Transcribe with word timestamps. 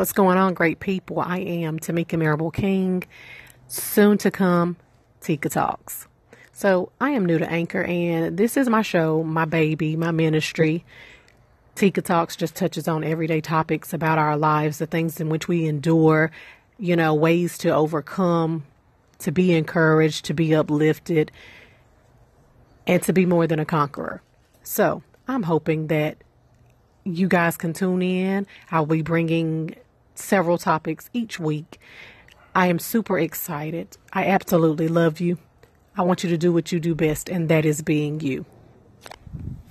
What's 0.00 0.14
going 0.14 0.38
on, 0.38 0.54
great 0.54 0.80
people? 0.80 1.20
I 1.20 1.40
am 1.40 1.78
Tamika 1.78 2.18
Marable 2.18 2.50
King, 2.50 3.04
soon 3.68 4.16
to 4.16 4.30
come, 4.30 4.76
Tika 5.20 5.50
Talks. 5.50 6.08
So, 6.54 6.90
I 7.02 7.10
am 7.10 7.26
new 7.26 7.36
to 7.36 7.46
Anchor, 7.46 7.82
and 7.82 8.38
this 8.38 8.56
is 8.56 8.70
my 8.70 8.80
show, 8.80 9.22
my 9.22 9.44
baby, 9.44 9.96
my 9.96 10.10
ministry. 10.10 10.86
Tika 11.74 12.00
Talks 12.00 12.34
just 12.34 12.54
touches 12.56 12.88
on 12.88 13.04
everyday 13.04 13.42
topics 13.42 13.92
about 13.92 14.16
our 14.16 14.38
lives, 14.38 14.78
the 14.78 14.86
things 14.86 15.20
in 15.20 15.28
which 15.28 15.48
we 15.48 15.66
endure, 15.66 16.30
you 16.78 16.96
know, 16.96 17.12
ways 17.12 17.58
to 17.58 17.68
overcome, 17.68 18.64
to 19.18 19.30
be 19.30 19.52
encouraged, 19.52 20.24
to 20.24 20.32
be 20.32 20.54
uplifted, 20.54 21.30
and 22.86 23.02
to 23.02 23.12
be 23.12 23.26
more 23.26 23.46
than 23.46 23.58
a 23.58 23.66
conqueror. 23.66 24.22
So, 24.62 25.02
I'm 25.28 25.42
hoping 25.42 25.88
that 25.88 26.16
you 27.04 27.28
guys 27.28 27.58
can 27.58 27.74
tune 27.74 28.00
in. 28.00 28.46
I'll 28.70 28.86
be 28.86 29.02
bringing 29.02 29.76
several 30.20 30.58
topics 30.58 31.10
each 31.12 31.40
week. 31.40 31.78
I 32.54 32.66
am 32.66 32.78
super 32.78 33.18
excited. 33.18 33.96
I 34.12 34.26
absolutely 34.26 34.88
love 34.88 35.20
you. 35.20 35.38
I 35.96 36.02
want 36.02 36.24
you 36.24 36.30
to 36.30 36.38
do 36.38 36.52
what 36.52 36.72
you 36.72 36.80
do 36.80 36.94
best, 36.94 37.28
and 37.28 37.48
that 37.48 37.64
is 37.64 37.82
being 37.82 38.20
you. 38.20 38.44